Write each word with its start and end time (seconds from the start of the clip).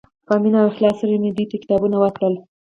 په 0.27 0.33
مینه 0.41 0.59
او 0.61 0.69
اخلاص 0.71 0.95
سره 1.01 1.15
مې 1.21 1.29
دوی 1.35 1.45
ته 1.51 1.55
کتابونه 1.63 1.95
ورکړل. 1.99 2.33